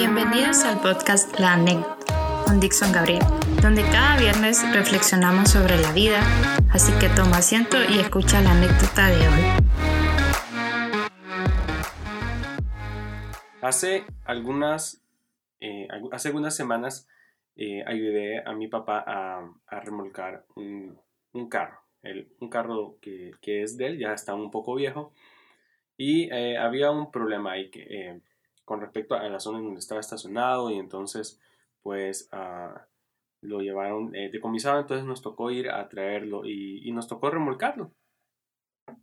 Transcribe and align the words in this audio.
Bienvenidos 0.00 0.64
al 0.64 0.80
podcast 0.80 1.38
La 1.38 1.52
Anécdota 1.52 2.42
con 2.46 2.58
Dixon 2.58 2.90
Gabriel, 2.90 3.20
donde 3.60 3.82
cada 3.82 4.18
viernes 4.18 4.64
reflexionamos 4.74 5.50
sobre 5.50 5.76
la 5.76 5.92
vida, 5.92 6.22
así 6.72 6.90
que 6.98 7.10
toma 7.14 7.36
asiento 7.36 7.76
y 7.86 7.98
escucha 7.98 8.40
la 8.40 8.52
anécdota 8.52 9.08
de 9.08 9.28
hoy. 9.28 9.42
Hace 13.60 14.06
algunas, 14.24 15.04
eh, 15.60 15.86
hace 16.12 16.28
algunas 16.28 16.56
semanas 16.56 17.06
eh, 17.56 17.84
ayudé 17.86 18.42
a 18.42 18.54
mi 18.54 18.68
papá 18.68 19.04
a, 19.06 19.80
remolcar 19.82 20.46
un, 20.56 20.98
carro, 21.50 21.78
un 22.40 22.48
carro 22.48 22.96
que, 23.02 23.34
es 23.44 23.76
de 23.76 23.88
él, 23.88 23.98
ya 23.98 24.14
está 24.14 24.34
un 24.34 24.50
poco 24.50 24.76
viejo, 24.76 25.12
y 25.98 26.30
eh, 26.32 26.56
había 26.56 26.90
un 26.90 27.10
problema 27.12 27.52
ahí 27.52 27.70
que 27.70 28.22
con 28.70 28.80
respecto 28.80 29.16
a 29.16 29.28
la 29.28 29.40
zona 29.40 29.58
en 29.58 29.64
donde 29.64 29.80
estaba 29.80 30.00
estacionado 30.00 30.70
y 30.70 30.78
entonces 30.78 31.40
pues 31.82 32.28
ah, 32.30 32.86
lo 33.40 33.58
llevaron 33.58 34.14
eh, 34.14 34.30
decomisado, 34.30 34.78
entonces 34.78 35.04
nos 35.04 35.22
tocó 35.22 35.50
ir 35.50 35.70
a 35.70 35.88
traerlo 35.88 36.44
y, 36.44 36.88
nos 36.92 37.08
tocó 37.08 37.30
remolcarlo, 37.30 37.90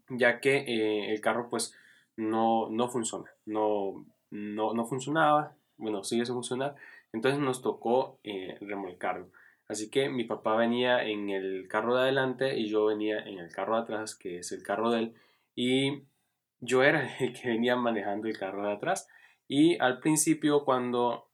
ya 0.08 0.40
que 0.40 0.60
eh, 0.60 1.12
el 1.12 1.20
carro 1.20 1.50
pues 1.50 1.76
no, 2.16 2.70
no 2.70 2.88
funciona, 2.88 3.30
no, 3.44 4.06
no, 4.30 4.74
no 4.74 4.86
funcionaba, 4.86 5.58
bueno, 5.76 6.02
sigue 6.06 6.26
sin 6.26 6.36
funcionar, 6.36 6.76
entonces 7.12 7.42
nos 7.42 7.62
tocó 7.62 8.22
eh, 8.24 8.58
remolcarlo. 8.62 9.32
Así 9.68 9.90
que 9.90 10.08
mi 10.08 10.24
papá 10.24 10.56
venía 10.56 11.04
en 11.04 11.30
el 11.30 11.68
carro 11.68 11.94
de 11.94 12.04
adelante 12.04 12.58
y 12.58 12.70
yo 12.70 12.86
venía 12.86 13.20
en 13.20 13.38
el 13.38 13.52
carro 13.52 13.76
de 13.76 13.82
atrás, 13.82 14.16
que 14.16 14.38
es 14.38 14.54
el 14.54 14.64
carro 14.64 14.92
de 14.92 15.00
él, 15.00 15.14
y 15.56 16.04
yo 16.62 16.84
era 16.84 17.18
el 17.20 17.34
que 17.34 17.50
venía 17.50 17.76
manejando 17.76 18.30
el 18.30 18.38
carro 18.38 18.66
de 18.66 18.72
atrás. 18.72 19.10
Y 19.48 19.78
al 19.80 20.00
principio 20.00 20.66
cuando, 20.66 21.30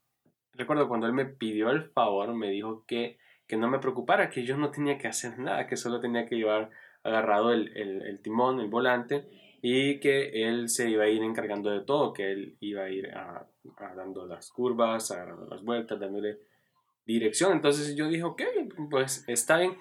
recuerdo 0.54 0.88
cuando 0.88 1.08
él 1.08 1.14
me 1.14 1.26
pidió 1.26 1.70
el 1.72 1.90
favor, 1.92 2.34
me 2.34 2.50
dijo 2.50 2.86
que, 2.86 3.18
que 3.48 3.58
no 3.58 3.70
me 3.70 3.80
preocupara, 3.80 4.30
que 4.30 4.44
yo 4.44 4.58
no 4.58 4.72
tenía 4.72 4.98
que 4.98 5.08
hacer 5.08 5.40
nada, 5.40 5.68
que 5.68 5.78
solo 5.78 6.00
tenía 6.00 6.26
que 6.26 6.36
llevar 6.36 6.70
agarrado 7.04 7.52
el, 7.52 7.76
el, 7.76 8.22
timón, 8.22 8.60
el 8.60 8.70
volante, 8.70 9.28
y 9.62 10.00
que 10.00 10.48
él 10.48 10.70
se 10.70 10.90
iba 10.90 11.06
a 11.06 11.10
ir 11.10 11.22
encargando 11.24 11.70
de 11.70 11.82
todo, 11.82 12.14
que 12.14 12.32
él 12.32 12.58
iba 12.60 12.84
a 12.84 12.90
ir 12.90 13.10
a, 13.16 13.48
dando 13.96 14.26
las 14.26 14.52
curvas, 14.52 15.12
agarrando 15.12 15.46
las 15.48 15.64
vueltas, 15.64 16.00
dándole 16.00 16.40
dirección. 17.06 17.54
Entonces 17.54 17.96
yo 17.96 18.08
dije, 18.08 18.24
ok, 18.24 18.42
pues 18.90 19.26
está 19.28 19.58
bien. 19.58 19.78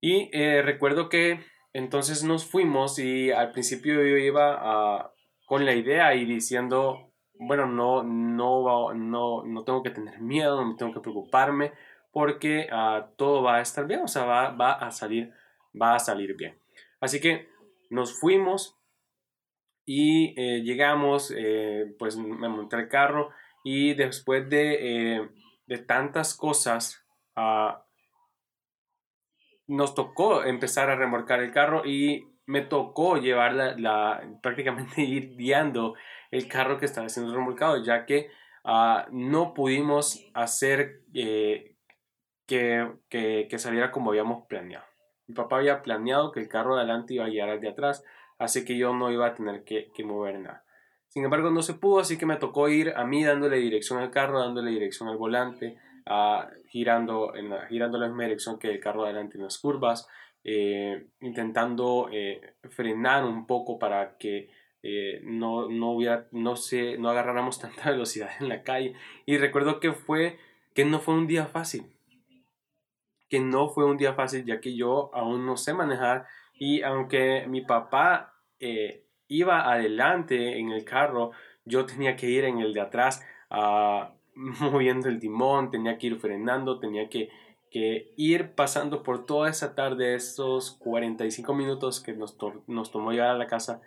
Y 0.00 0.30
eh, 0.32 0.62
recuerdo 0.62 1.08
que 1.08 1.40
entonces 1.72 2.22
nos 2.24 2.46
fuimos 2.46 2.98
y 2.98 3.30
al 3.30 3.52
principio 3.52 3.94
yo 3.94 4.16
iba 4.16 4.56
a, 4.58 5.12
con 5.46 5.64
la 5.64 5.74
idea 5.74 6.14
y 6.14 6.24
diciendo, 6.24 7.12
bueno, 7.38 7.66
no, 7.66 8.02
no, 8.02 8.94
no, 8.94 9.44
no 9.44 9.64
tengo 9.64 9.82
que 9.82 9.90
tener 9.90 10.20
miedo, 10.20 10.64
no 10.64 10.76
tengo 10.76 10.92
que 10.92 11.00
preocuparme, 11.00 11.72
porque 12.12 12.68
ah, 12.72 13.10
todo 13.16 13.42
va 13.42 13.56
a 13.56 13.60
estar 13.60 13.86
bien, 13.86 14.00
o 14.00 14.08
sea, 14.08 14.24
va, 14.24 14.50
va, 14.50 14.72
a 14.72 14.90
salir, 14.90 15.32
va 15.80 15.94
a 15.94 15.98
salir 15.98 16.36
bien. 16.36 16.58
Así 17.00 17.20
que 17.20 17.48
nos 17.90 18.18
fuimos 18.18 18.78
y 19.84 20.34
eh, 20.40 20.62
llegamos, 20.62 21.32
eh, 21.36 21.94
pues 21.98 22.16
me 22.16 22.48
monté 22.48 22.76
el 22.76 22.88
carro 22.88 23.30
y 23.64 23.94
después 23.94 24.48
de, 24.48 25.16
eh, 25.16 25.28
de 25.66 25.78
tantas 25.78 26.34
cosas, 26.34 27.04
ah, 27.34 27.84
nos 29.66 29.94
tocó 29.94 30.44
empezar 30.44 30.90
a 30.90 30.96
remolcar 30.96 31.42
el 31.42 31.52
carro 31.52 31.84
y 31.84 32.28
me 32.46 32.62
tocó 32.62 33.16
llevar 33.16 33.54
la, 33.54 34.22
prácticamente 34.42 35.02
ir 35.02 35.36
guiando 35.36 35.94
el 36.30 36.48
carro 36.48 36.78
que 36.78 36.86
estaba 36.86 37.08
siendo 37.08 37.34
remolcado, 37.34 37.82
ya 37.82 38.06
que 38.06 38.30
ah, 38.64 39.06
no 39.10 39.54
pudimos 39.54 40.24
hacer 40.34 41.02
eh, 41.14 41.76
que, 42.46 42.88
que, 43.08 43.58
saliera 43.58 43.90
como 43.90 44.10
habíamos 44.10 44.46
planeado. 44.46 44.84
Mi 45.26 45.34
papá 45.34 45.56
había 45.56 45.82
planeado 45.82 46.32
que 46.32 46.40
el 46.40 46.48
carro 46.48 46.76
de 46.76 46.82
adelante 46.82 47.14
iba 47.14 47.24
a 47.24 47.28
guiar 47.28 47.48
al 47.48 47.60
de 47.60 47.68
atrás, 47.68 48.04
así 48.38 48.64
que 48.64 48.76
yo 48.78 48.94
no 48.94 49.10
iba 49.10 49.26
a 49.26 49.34
tener 49.34 49.64
que, 49.64 49.90
mover 50.04 50.38
nada. 50.38 50.64
Sin 51.08 51.24
embargo, 51.24 51.50
no 51.50 51.62
se 51.62 51.74
pudo, 51.74 52.00
así 52.00 52.18
que 52.18 52.26
me 52.26 52.36
tocó 52.36 52.68
ir 52.68 52.92
a 52.94 53.04
mí 53.04 53.24
dándole 53.24 53.56
dirección 53.56 53.98
al 53.98 54.10
carro, 54.10 54.40
dándole 54.40 54.70
dirección 54.70 55.08
al 55.08 55.16
volante, 55.16 55.78
ah, 56.06 56.48
girando, 56.68 57.34
en 57.34 57.50
la, 57.50 57.66
girando 57.66 57.98
la 57.98 58.06
misma 58.06 58.24
dirección 58.24 58.58
que 58.58 58.70
el 58.70 58.80
carro 58.80 59.02
de 59.02 59.10
adelante 59.10 59.38
en 59.38 59.44
las 59.44 59.58
curvas, 59.58 60.06
eh, 60.44 61.08
intentando 61.20 62.08
eh, 62.12 62.54
frenar 62.70 63.24
un 63.24 63.48
poco 63.48 63.80
para 63.80 64.16
que 64.16 64.48
eh, 64.88 65.20
no, 65.24 65.68
no, 65.68 65.90
hubiera, 65.90 66.28
no, 66.30 66.54
se, 66.54 66.96
no 66.96 67.08
agarráramos 67.08 67.58
tanta 67.60 67.90
velocidad 67.90 68.30
en 68.38 68.48
la 68.48 68.62
calle. 68.62 68.94
Y 69.24 69.36
recuerdo 69.38 69.80
que 69.80 69.92
fue, 69.92 70.38
que 70.74 70.84
no 70.84 71.00
fue 71.00 71.14
un 71.14 71.26
día 71.26 71.46
fácil. 71.46 71.86
Que 73.28 73.40
no 73.40 73.68
fue 73.68 73.84
un 73.84 73.96
día 73.96 74.14
fácil 74.14 74.44
ya 74.44 74.60
que 74.60 74.76
yo 74.76 75.10
aún 75.12 75.44
no 75.44 75.56
sé 75.56 75.74
manejar 75.74 76.26
y 76.54 76.82
aunque 76.82 77.44
mi 77.48 77.60
papá 77.62 78.34
iba 79.26 79.70
adelante 79.72 80.58
en 80.58 80.70
el 80.70 80.84
carro, 80.84 81.32
yo 81.64 81.84
tenía 81.84 82.14
que 82.14 82.30
ir 82.30 82.44
en 82.44 82.60
el 82.60 82.72
de 82.72 82.80
atrás 82.80 83.26
ah, 83.50 84.14
moviendo 84.34 85.08
el 85.08 85.18
timón, 85.18 85.70
tenía 85.70 85.98
que 85.98 86.06
ir 86.06 86.16
frenando, 86.16 86.78
tenía 86.78 87.08
que 87.08 87.30
ir 88.16 88.54
pasando 88.54 89.02
por 89.02 89.26
toda 89.26 89.50
esa 89.50 89.74
tarde, 89.74 90.14
esos 90.14 90.70
45 90.78 91.52
minutos 91.52 92.00
que 92.00 92.14
nos, 92.14 92.36
nos 92.66 92.90
tomó 92.90 93.10
llegar 93.10 93.28
a 93.28 93.38
la 93.38 93.48
casa, 93.48 93.82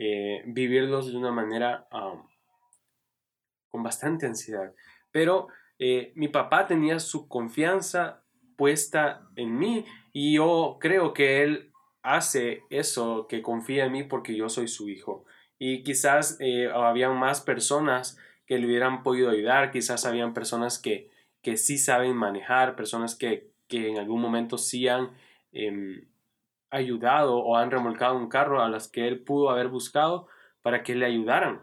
eh, 0.00 0.42
vivirlos 0.46 1.12
de 1.12 1.16
una 1.16 1.30
manera 1.30 1.86
con 3.68 3.82
bastante 3.82 4.26
ansiedad. 4.26 4.74
Pero 5.12 5.48
eh, 5.78 6.12
mi 6.16 6.28
papá 6.28 6.66
tenía 6.66 6.98
su 6.98 7.28
confianza 7.28 8.24
puesta 8.56 9.28
en 9.36 9.56
mí 9.56 9.84
y 10.12 10.34
yo 10.34 10.78
creo 10.80 11.12
que 11.12 11.42
él 11.42 11.70
hace 12.02 12.62
eso, 12.70 13.26
que 13.28 13.42
confía 13.42 13.84
en 13.84 13.92
mí 13.92 14.02
porque 14.02 14.34
yo 14.34 14.48
soy 14.48 14.66
su 14.66 14.88
hijo. 14.88 15.24
Y 15.58 15.82
quizás 15.84 16.36
eh, 16.40 16.68
habían 16.72 17.18
más 17.18 17.40
personas 17.42 18.18
que 18.46 18.58
le 18.58 18.66
hubieran 18.66 19.02
podido 19.02 19.30
ayudar, 19.30 19.70
quizás 19.70 20.06
habían 20.06 20.34
personas 20.34 20.78
que 20.78 21.10
que 21.42 21.56
sí 21.56 21.78
saben 21.78 22.16
manejar, 22.16 22.76
personas 22.76 23.14
que, 23.14 23.50
en 23.68 23.98
algún 23.98 24.20
momento 24.20 24.58
sí 24.58 24.88
han 24.88 25.10
em, 25.52 26.08
ayudado 26.70 27.38
o 27.38 27.56
han 27.56 27.70
remolcado 27.70 28.16
un 28.16 28.28
carro 28.28 28.62
a 28.62 28.68
las 28.68 28.88
que 28.88 29.08
él 29.08 29.22
pudo 29.22 29.50
haber 29.50 29.68
buscado 29.68 30.28
para 30.62 30.82
que 30.82 30.94
le 30.94 31.06
ayudaran. 31.06 31.62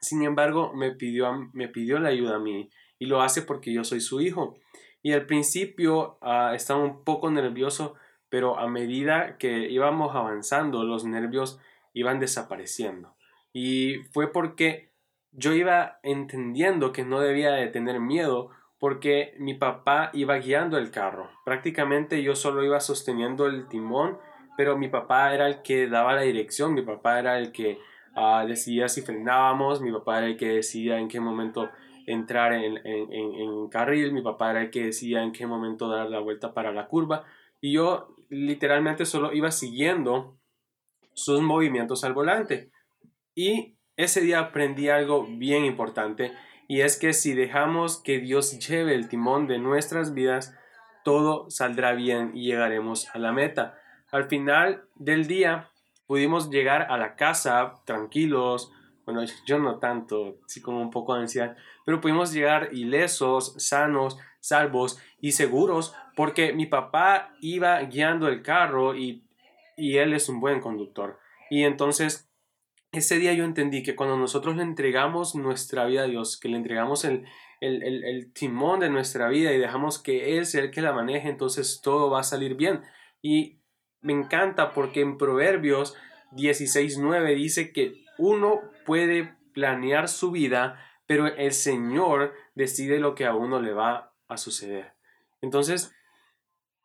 Sin 0.00 0.22
embargo, 0.22 0.72
me 0.74 0.92
pidió, 0.92 1.32
me 1.52 1.68
pidió 1.68 1.98
la 1.98 2.10
ayuda 2.10 2.36
a 2.36 2.40
mí 2.40 2.70
y 2.98 3.06
lo 3.06 3.22
hace 3.22 3.42
porque 3.42 3.72
yo 3.72 3.84
soy 3.84 4.00
su 4.00 4.20
hijo. 4.20 4.58
Y 5.02 5.12
al 5.12 5.26
principio 5.26 6.18
ah, 6.20 6.52
estaba 6.54 6.80
un 6.80 7.04
poco 7.04 7.30
nervioso, 7.30 7.94
pero 8.28 8.58
a 8.58 8.68
medida 8.68 9.38
que 9.38 9.70
íbamos 9.70 10.14
avanzando, 10.14 10.84
los 10.84 11.04
nervios 11.04 11.60
iban 11.92 12.20
desapareciendo. 12.20 13.16
Y 13.52 14.04
fue 14.12 14.32
porque 14.32 14.92
yo 15.30 15.52
iba 15.52 15.98
entendiendo 16.02 16.92
que 16.92 17.04
no 17.04 17.20
debía 17.20 17.52
de 17.52 17.68
tener 17.68 18.00
miedo 18.00 18.50
porque 18.78 19.34
mi 19.38 19.54
papá 19.54 20.10
iba 20.12 20.36
guiando 20.38 20.78
el 20.78 20.90
carro. 20.90 21.30
Prácticamente 21.44 22.22
yo 22.22 22.34
solo 22.34 22.64
iba 22.64 22.80
sosteniendo 22.80 23.46
el 23.46 23.68
timón, 23.68 24.18
pero 24.56 24.76
mi 24.76 24.88
papá 24.88 25.34
era 25.34 25.46
el 25.46 25.62
que 25.62 25.86
daba 25.86 26.14
la 26.14 26.22
dirección, 26.22 26.74
mi 26.74 26.82
papá 26.82 27.18
era 27.18 27.38
el 27.38 27.52
que 27.52 27.78
ah, 28.14 28.44
decidía 28.46 28.88
si 28.88 29.02
frenábamos, 29.02 29.80
mi 29.80 29.92
papá 29.92 30.18
era 30.18 30.26
el 30.26 30.36
que 30.36 30.48
decidía 30.48 30.98
en 30.98 31.08
qué 31.08 31.20
momento 31.20 31.70
entrar 32.06 32.52
en, 32.52 32.78
en, 32.86 33.12
en, 33.12 33.68
carril, 33.68 34.12
mi 34.12 34.22
papá 34.22 34.52
era 34.52 34.62
el 34.62 34.70
que 34.70 34.84
decía 34.84 35.22
en 35.22 35.32
qué 35.32 35.46
momento 35.46 35.88
dar 35.88 36.08
la 36.08 36.20
vuelta 36.20 36.54
para 36.54 36.72
la 36.72 36.86
curva 36.86 37.24
y 37.60 37.72
yo 37.72 38.14
literalmente 38.28 39.04
solo 39.04 39.32
iba 39.32 39.50
siguiendo 39.50 40.38
sus 41.14 41.40
movimientos 41.40 42.04
al 42.04 42.12
volante. 42.12 42.70
Y 43.34 43.76
ese 43.96 44.20
día 44.20 44.38
aprendí 44.40 44.88
algo 44.88 45.26
bien 45.26 45.64
importante 45.64 46.32
y 46.68 46.80
es 46.80 46.98
que 46.98 47.12
si 47.12 47.34
dejamos 47.34 48.02
que 48.02 48.18
Dios 48.18 48.58
lleve 48.58 48.94
el 48.94 49.08
timón 49.08 49.46
de 49.46 49.58
nuestras 49.58 50.14
vidas, 50.14 50.54
todo 51.04 51.48
saldrá 51.50 51.92
bien 51.92 52.32
y 52.34 52.46
llegaremos 52.46 53.08
a 53.14 53.18
la 53.18 53.32
meta. 53.32 53.78
Al 54.10 54.24
final 54.24 54.84
del 54.96 55.26
día 55.26 55.70
pudimos 56.06 56.50
llegar 56.50 56.90
a 56.90 56.98
la 56.98 57.16
casa 57.16 57.74
tranquilos, 57.84 58.72
bueno, 59.04 59.22
yo 59.46 59.58
no 59.60 59.78
tanto, 59.78 60.38
sí 60.46 60.60
como 60.60 60.80
un 60.80 60.90
poco 60.90 61.14
de 61.14 61.20
ansiedad, 61.20 61.56
pero 61.84 62.00
pudimos 62.00 62.32
llegar 62.32 62.70
ilesos, 62.72 63.54
sanos, 63.58 64.18
salvos 64.40 65.00
y 65.20 65.32
seguros 65.32 65.94
porque 66.16 66.52
mi 66.52 66.66
papá 66.66 67.34
iba 67.40 67.80
guiando 67.82 68.26
el 68.26 68.42
carro 68.42 68.96
y, 68.96 69.24
y 69.76 69.98
él 69.98 70.12
es 70.12 70.28
un 70.28 70.40
buen 70.40 70.60
conductor. 70.60 71.20
Y 71.50 71.62
entonces 71.62 72.28
ese 72.98 73.18
día 73.18 73.32
yo 73.32 73.44
entendí 73.44 73.82
que 73.82 73.96
cuando 73.96 74.16
nosotros 74.16 74.56
le 74.56 74.62
entregamos 74.62 75.34
nuestra 75.34 75.84
vida 75.86 76.02
a 76.02 76.06
Dios, 76.06 76.38
que 76.38 76.48
le 76.48 76.56
entregamos 76.56 77.04
el, 77.04 77.26
el, 77.60 78.32
timón 78.32 78.80
de 78.80 78.90
nuestra 78.90 79.28
vida 79.28 79.52
y 79.52 79.58
dejamos 79.58 80.02
que 80.02 80.36
Él 80.36 80.46
sea 80.46 80.62
el 80.62 80.70
que 80.70 80.82
la 80.82 80.92
maneje, 80.92 81.28
entonces 81.28 81.80
todo 81.82 82.10
va 82.10 82.20
a 82.20 82.24
salir 82.24 82.54
bien. 82.54 82.82
Y 83.22 83.60
me 84.00 84.12
encanta 84.12 84.72
porque 84.72 85.00
en 85.00 85.18
Proverbios 85.18 85.96
16.9 86.32 87.34
dice 87.34 87.72
que 87.72 88.04
uno 88.18 88.60
puede 88.84 89.36
planear 89.52 90.08
su 90.08 90.30
vida, 90.30 90.78
pero 91.06 91.26
el 91.26 91.52
Señor 91.52 92.34
decide 92.54 92.98
lo 92.98 93.14
que 93.14 93.26
a 93.26 93.34
uno 93.34 93.60
le 93.60 93.72
va 93.72 94.12
a 94.28 94.36
suceder. 94.36 94.94
Entonces, 95.40 95.94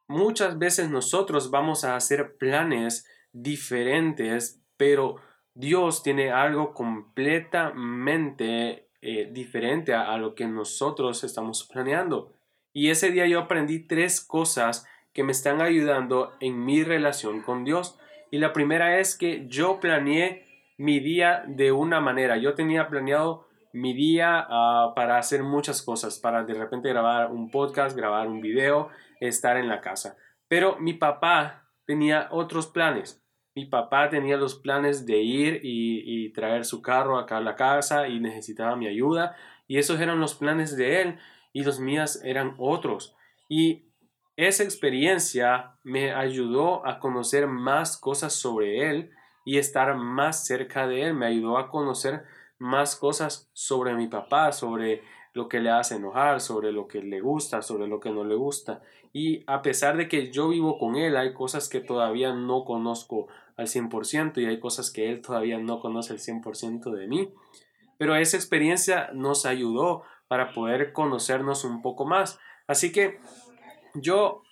muchas 0.07 0.57
veces 0.57 0.89
nosotros 0.89 1.51
vamos 1.51 1.83
a 1.83 1.95
hacer 1.95 2.37
planes 2.37 3.05
diferentes, 3.33 4.61
pero 4.77 5.15
Dios 5.53 6.03
tiene 6.03 6.31
algo 6.31 6.73
completamente 6.73 8.87
eh, 9.01 9.29
diferente 9.31 9.93
a, 9.93 10.15
lo 10.17 10.35
que 10.35 10.45
nosotros 10.45 11.23
estamos 11.23 11.67
planeando. 11.71 12.33
Y 12.73 12.89
ese 12.89 13.11
día 13.11 13.27
yo 13.27 13.39
aprendí 13.39 13.79
tres 13.79 14.21
cosas 14.21 14.87
que 15.13 15.23
me 15.23 15.31
están 15.31 15.61
ayudando 15.61 16.33
en 16.39 16.63
mi 16.63 16.83
relación 16.83 17.41
con 17.41 17.65
Dios. 17.65 17.99
Y 18.29 18.37
la 18.37 18.53
primera 18.53 18.99
es 18.99 19.17
que 19.17 19.47
yo 19.47 19.79
planeé 19.79 20.45
mi 20.77 20.99
día 20.99 21.43
de 21.47 21.71
una 21.71 21.99
manera. 21.99 22.37
Yo 22.37 22.53
tenía 22.53 22.87
planeado 22.87 23.47
mi 23.73 23.93
día 23.93 24.45
ah, 24.49 24.93
para 24.95 25.17
hacer 25.17 25.43
muchas 25.43 25.81
cosas, 25.81 26.19
para 26.19 26.43
de 26.43 26.53
repente 26.53 26.89
grabar 26.89 27.31
un 27.31 27.49
podcast, 27.49 27.97
grabar 27.97 28.27
un 28.27 28.41
video, 28.41 28.89
estar 29.19 29.57
en 29.57 29.67
la 29.67 29.81
casa. 29.81 30.17
Pero 30.47 30.77
mi 30.79 30.93
papá 30.93 31.67
tenía 31.85 32.27
otros 32.31 32.67
planes. 32.67 33.20
Mi 33.53 33.65
papá 33.65 34.09
tenía 34.09 34.37
los 34.37 34.55
planes 34.55 35.05
de 35.05 35.21
ir 35.21 35.59
y, 35.63 36.29
traer 36.31 36.63
su 36.63 36.81
carro 36.81 37.19
acá 37.19 37.37
a 37.37 37.41
la 37.41 37.55
casa 37.55 38.07
y 38.07 38.19
necesitaba 38.21 38.77
mi 38.77 38.87
ayuda. 38.87 39.35
Y 39.67 39.77
esos 39.77 39.99
eran 39.99 40.21
los 40.21 40.35
planes 40.35 40.77
de 40.77 41.01
él 41.01 41.19
y 41.51 41.63
los 41.63 41.79
míos 41.79 42.21
eran 42.23 42.55
otros. 42.57 43.15
Y 43.49 43.91
esa 44.37 44.63
experiencia 44.63 45.75
me 45.83 46.13
ayudó 46.13 46.87
a 46.87 46.99
conocer 46.99 47.47
más 47.47 47.97
cosas 47.97 48.33
sobre 48.33 48.89
él 48.89 49.11
y 49.43 49.57
estar 49.57 49.95
más 49.95 50.45
cerca 50.45 50.87
de 50.87 51.03
él. 51.03 51.13
Me 51.13 51.25
ayudó 51.25 51.57
a 51.57 51.69
conocer 51.69 52.23
más 52.57 52.95
cosas 52.95 53.49
sobre 53.51 53.95
mi 53.95 54.07
papá, 54.07 54.53
sobre 54.53 55.03
lo 55.33 55.47
que 55.47 55.59
le 55.59 55.69
hace 55.69 55.95
enojar, 55.95 56.41
sobre 56.41 56.71
lo 56.71 56.87
que 56.87 57.01
le 57.01 57.21
gusta, 57.21 57.61
sobre 57.61 57.87
lo 57.87 57.99
que 57.99 58.09
no 58.09 58.23
le 58.23 58.35
gusta. 58.35 58.81
Y 59.13 59.43
a 59.47 59.61
pesar 59.61 59.97
de 59.97 60.07
que 60.07 60.31
yo 60.31 60.49
vivo 60.49 60.77
con 60.77 60.95
él, 60.95 61.15
hay 61.17 61.33
cosas 61.33 61.69
que 61.69 61.79
todavía 61.79 62.33
no 62.33 62.63
conozco 62.65 63.27
al 63.57 63.67
100% 63.67 64.41
y 64.41 64.45
hay 64.45 64.59
cosas 64.59 64.91
que 64.91 65.09
él 65.09 65.21
todavía 65.21 65.57
no 65.57 65.79
conoce 65.79 66.13
al 66.13 66.19
100% 66.19 66.91
de 66.91 67.07
mí. 67.07 67.33
Pero 67.97 68.15
esa 68.15 68.37
experiencia 68.37 69.09
nos 69.13 69.45
ayudó 69.45 70.03
para 70.27 70.53
poder 70.53 70.93
conocernos 70.93 71.63
un 71.65 71.81
poco 71.81 72.05
más. 72.05 72.39
Así 72.67 72.91
que 72.91 73.19
yo 73.95 74.43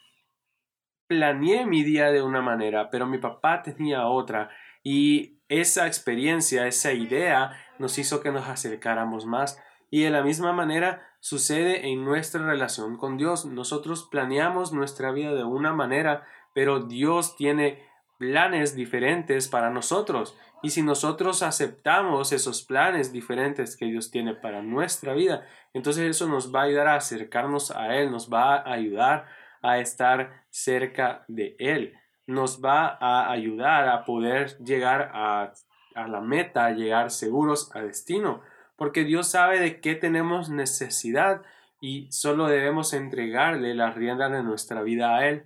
planeé 1.08 1.66
mi 1.66 1.84
día 1.84 2.12
de 2.12 2.22
una 2.22 2.42
manera, 2.42 2.90
pero 2.90 3.08
mi 3.08 3.18
papá 3.18 3.64
tenía 3.64 4.08
otra 4.08 4.50
y 4.84 5.40
esa 5.50 5.88
experiencia, 5.88 6.68
esa 6.68 6.94
idea 6.94 7.52
nos 7.80 7.98
hizo 7.98 8.22
que 8.22 8.32
nos 8.32 8.48
acercáramos 8.48 9.26
más. 9.26 9.62
Y 9.90 10.04
de 10.04 10.10
la 10.10 10.24
misma 10.24 10.54
manera 10.54 11.08
sucede 11.20 11.90
en 11.90 12.06
nuestra 12.06 12.46
relación 12.46 12.98
con 12.98 13.18
Dios. 13.18 13.46
Nosotros 13.46 14.08
planeamos 14.10 14.74
nuestra 14.74 15.12
vida 15.12 15.34
de 15.34 15.44
una 15.44 15.74
manera, 15.74 16.26
pero 16.54 16.82
Dios 16.82 17.36
tiene 17.36 17.88
planes 18.18 18.76
diferentes 18.76 19.48
para 19.48 19.70
nosotros. 19.70 20.38
Y 20.62 20.72
si 20.72 20.82
nosotros 20.82 21.42
aceptamos 21.42 22.32
esos 22.32 22.64
planes 22.64 23.14
diferentes 23.14 23.78
que 23.78 23.86
Dios 23.86 24.12
tiene 24.12 24.34
para 24.34 24.62
nuestra 24.62 25.14
vida, 25.14 25.46
entonces 25.74 26.10
eso 26.10 26.28
nos 26.28 26.54
va 26.54 26.62
a 26.62 26.66
ayudar 26.66 26.88
a 26.88 26.96
acercarnos 26.96 27.72
a 27.72 27.96
Él, 27.96 28.12
nos 28.12 28.32
va 28.32 28.56
a 28.56 28.74
ayudar 28.74 29.26
a 29.62 29.80
estar 29.80 30.44
cerca 30.50 31.24
de 31.28 31.56
Él 31.60 32.00
nos 32.30 32.64
va 32.64 32.98
a 33.02 33.32
ayudar 33.32 33.90
a 33.90 34.06
poder 34.06 34.56
llegar 34.60 35.12
a, 35.14 35.52
la 35.96 36.22
meta, 36.22 36.70
llegar 36.72 37.10
seguros 37.10 37.76
a 37.76 37.82
destino, 37.82 38.42
porque 38.80 39.04
Dios 39.04 39.30
sabe 39.30 39.60
de 39.60 39.82
qué 39.82 39.94
tenemos 39.94 40.50
necesidad 40.50 41.44
y 41.82 42.12
solo 42.12 42.48
debemos 42.48 42.94
entregarle 42.94 43.76
las 43.76 43.94
riendas 43.94 44.32
de 44.32 44.42
nuestra 44.42 44.82
vida 44.82 45.16
a 45.16 45.28
Él. 45.28 45.44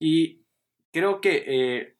Y 0.00 0.44
creo 0.92 1.20
que 1.20 1.44
eh, 1.46 1.96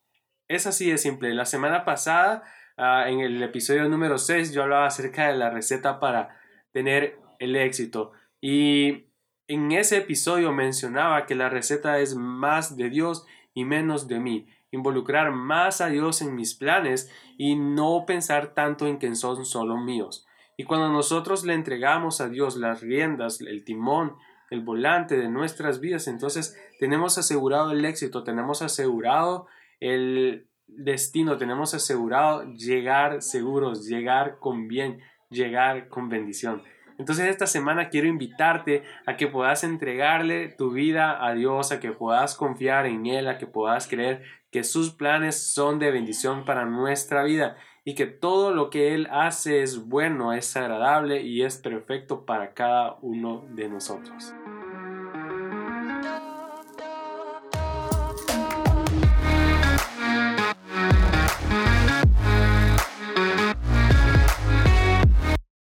es 0.49 0.67
así 0.67 0.91
de 0.91 0.99
simple. 0.99 1.35
La 1.35 1.44
semana 1.44 1.85
pasada, 1.85 2.43
ah, 2.77 3.05
en 3.09 3.21
el 3.21 3.43
episodio 3.43 3.89
número 3.89 4.19
6, 4.19 4.53
yo 4.53 4.62
hablaba 4.62 4.87
acerca 4.87 5.29
de 5.29 5.37
la 5.37 5.50
receta 5.50 6.00
para 6.00 6.41
tener 6.73 7.19
el 7.39 7.55
éxito. 7.55 8.12
Y 8.41 9.06
en 9.47 9.73
ese 9.73 9.99
episodio 9.99 10.53
mencionaba 10.53 11.27
que 11.27 11.35
la 11.35 11.49
receta 11.49 12.00
es 12.00 12.15
más 12.15 12.77
de 12.77 12.91
Dios 12.91 13.27
y 13.55 13.65
menos 13.65 14.09
de 14.09 14.19
mí, 14.19 14.49
involucrar 14.72 15.30
más 15.30 15.80
a 15.80 15.86
Dios 15.86 16.20
en 16.22 16.34
mis 16.34 16.54
planes 16.54 17.12
y 17.38 17.54
no 17.54 18.04
pensar 18.06 18.54
tanto 18.54 18.88
en 18.88 18.98
que 18.98 19.14
son 19.14 19.46
solo 19.46 19.76
míos. 19.76 20.26
Y 20.56 20.64
cuando 20.64 20.88
nosotros 20.88 21.44
le 21.44 21.54
entregamos 21.54 22.20
a 22.20 22.28
Dios 22.28 22.56
las 22.56 22.80
riendas, 22.80 23.40
el 23.40 23.64
timón, 23.64 24.16
el 24.50 24.60
volante 24.60 25.16
de 25.16 25.28
nuestras 25.28 25.80
vidas, 25.80 26.08
entonces 26.08 26.58
tenemos 26.80 27.16
asegurado 27.16 27.70
el 27.70 27.84
éxito, 27.84 28.24
tenemos 28.24 28.60
asegurado 28.62 29.46
el 29.80 30.46
destino, 30.66 31.36
tenemos 31.36 31.74
asegurado 31.74 32.44
llegar 32.54 33.22
seguros, 33.22 33.86
llegar 33.86 34.38
con 34.38 34.69
bien, 34.69 35.00
llegar 35.30 35.88
con 35.88 36.08
bendición. 36.08 36.62
Entonces 36.98 37.26
esta 37.28 37.46
semana 37.46 37.88
quiero 37.88 38.06
invitarte 38.06 38.84
a 39.06 39.16
que 39.16 39.26
puedas 39.26 39.64
entregarle 39.64 40.48
tu 40.48 40.70
vida 40.70 41.26
a 41.26 41.34
Dios, 41.34 41.72
a 41.72 41.80
que 41.80 41.92
puedas 41.92 42.36
confiar 42.36 42.86
en 42.86 43.06
Él, 43.06 43.28
a 43.28 43.38
que 43.38 43.46
puedas 43.46 43.88
creer 43.88 44.22
que 44.52 44.62
sus 44.62 44.90
planes 44.90 45.43
son 45.43 45.78
de 45.81 45.90
bendición 45.90 46.44
para 46.44 46.66
nuestra 46.66 47.25
vida 47.25 47.56
y 47.84 47.94
que 47.94 48.06
todo 48.06 48.54
lo 48.54 48.70
que 48.70 48.94
Él 48.94 49.08
hace 49.10 49.62
es 49.62 49.88
bueno, 49.88 50.32
es 50.32 50.56
agradable 50.56 51.22
y 51.22 51.43
es 51.43 51.56
perfecto 51.56 52.25
para 52.25 52.52
cada 52.52 52.99
uno 53.00 53.44
de 53.49 53.69
nosotros. 53.69 54.32